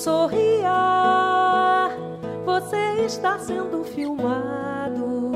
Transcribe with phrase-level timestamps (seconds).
[0.00, 1.90] Sorria,
[2.46, 5.30] você está sendo filmado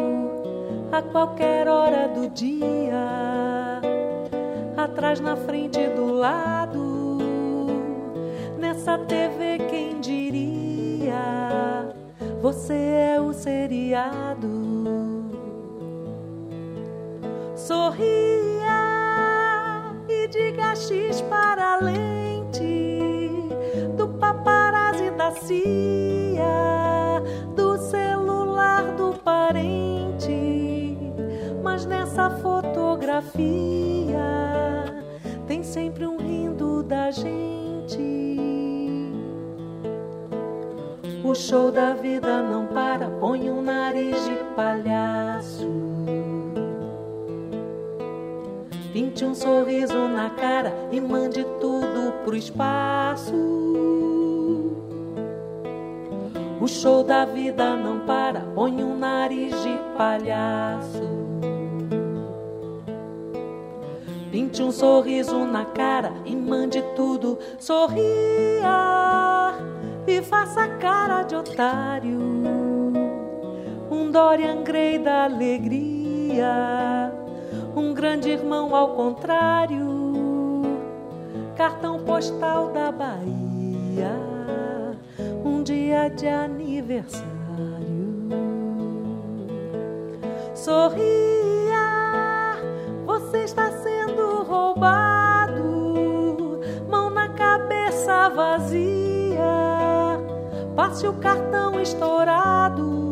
[0.91, 3.83] a qualquer hora do dia,
[4.75, 7.19] atrás, na frente, do lado.
[8.59, 11.95] Nessa TV, quem diria?
[12.41, 14.49] Você é o seriado.
[17.55, 18.15] Sorria
[20.09, 21.64] e diga X para
[27.55, 30.97] do celular do parente.
[31.63, 33.45] Mas nessa fotografia
[35.47, 38.39] tem sempre um rindo da gente.
[41.23, 45.69] O show da vida não para, põe um nariz de palhaço.
[48.93, 53.94] Pinte um sorriso na cara e mande tudo pro espaço.
[56.61, 61.03] O show da vida não para, põe um nariz de palhaço.
[64.31, 67.39] Pinte um sorriso na cara e mande tudo.
[67.59, 68.05] Sorria
[70.07, 72.21] e faça cara de otário.
[73.91, 77.13] Um Dorian Gray da alegria
[77.77, 80.63] um grande irmão ao contrário,
[81.57, 84.17] cartão postal da Bahia,
[85.95, 87.25] dia de aniversário.
[90.53, 91.79] Sorria,
[93.07, 95.63] você está sendo roubado,
[96.91, 99.39] mão na cabeça vazia,
[100.75, 103.05] passe o cartão estourado.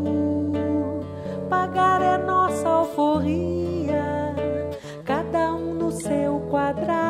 [1.49, 4.35] Pagar é nossa alforria
[5.05, 7.02] cada um no seu quadrado.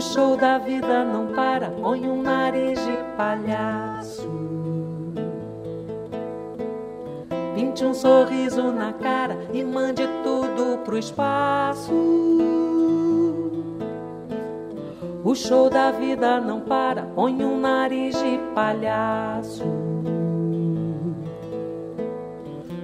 [0.00, 4.30] O show da vida não para, põe um nariz de palhaço.
[7.54, 11.92] Pinte um sorriso na cara e mande tudo pro espaço.
[15.22, 19.64] O show da vida não para, põe um nariz de palhaço.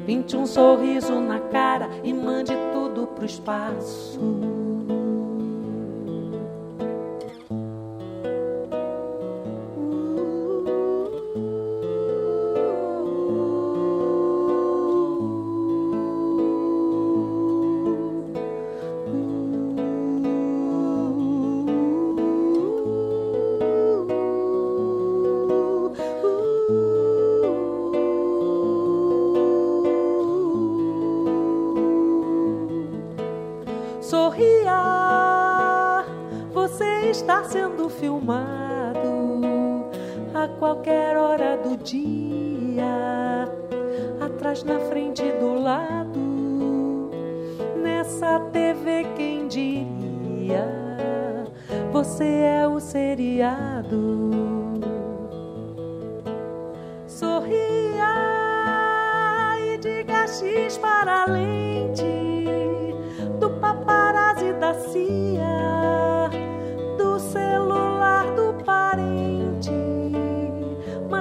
[0.04, 4.20] Pinte um sorriso na cara e mande tudo pro espaço.
[36.86, 39.00] Você está sendo filmado
[40.32, 43.48] a qualquer hora do dia,
[44.20, 47.10] atrás, na frente, do lado.
[47.82, 50.66] Nessa TV, quem diria?
[51.92, 54.30] Você é o seriado.
[57.06, 58.14] Sorria
[59.60, 61.26] e diga X para a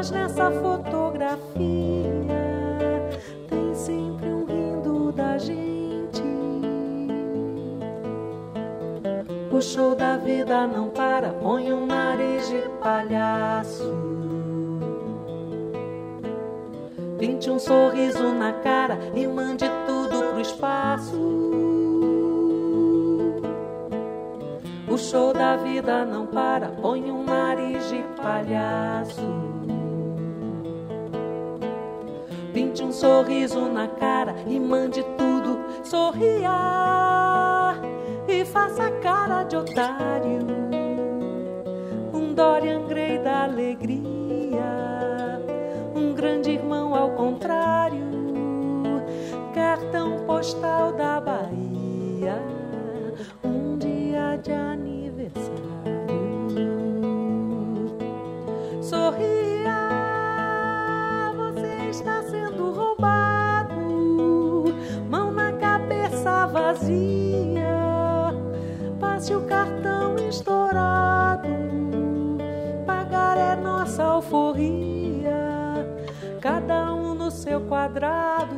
[0.06, 1.42] Mas nessa fotografia
[3.50, 6.22] tem sempre um rindo da gente.
[9.52, 13.92] O show da vida não para, põe um nariz de palhaço.
[17.18, 21.20] Pinte um sorriso na cara e mande tudo pro espaço.
[24.88, 29.65] O show da vida não para, põe um nariz de palhaço.
[32.56, 35.60] Pinte um sorriso na cara e mande tudo.
[35.84, 36.54] Sorria
[38.30, 40.40] e faça cara de otário.
[42.14, 44.64] Um Dorian Gray da alegria,
[45.94, 48.06] um grande irmão ao contrário.
[49.54, 51.45] Cartão postal da Bahia,
[73.86, 75.32] nossa alforria.
[76.42, 78.56] Cada um no seu quadrado.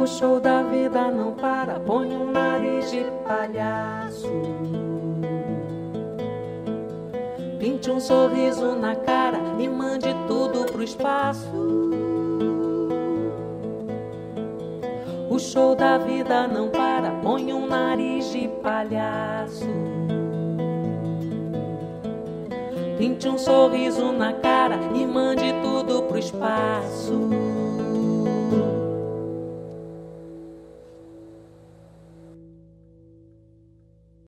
[0.00, 4.30] O show da vida não para, põe um nariz de palhaço.
[7.58, 11.50] Pinte um sorriso na cara e mande tudo pro espaço.
[15.28, 20.23] O show da vida não para, põe um nariz de palhaço.
[23.04, 27.28] Pinte um sorriso na cara e mande tudo pro espaço.